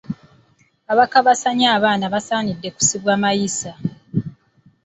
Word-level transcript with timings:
Abakabasanya 0.91 1.67
abaana 1.77 2.05
basaanidde 2.13 2.69
kusibwa 2.75 3.13
mayisa. 3.23 3.71